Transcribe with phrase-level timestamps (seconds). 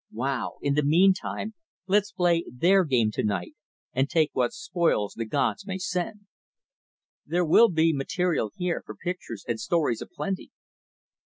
[0.11, 0.57] Wow!
[0.63, 1.53] In the meantime,
[1.85, 3.53] let's play their game to night,
[3.93, 6.25] and take what spoils the gods may send.
[7.23, 10.49] There will be material here for pictures and stories a plenty."